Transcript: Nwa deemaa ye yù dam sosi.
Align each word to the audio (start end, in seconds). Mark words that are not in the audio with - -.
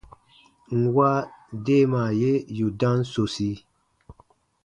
Nwa 0.81 1.11
deemaa 1.65 2.11
ye 2.21 2.31
yù 2.57 2.67
dam 2.79 2.99
sosi. 3.11 3.49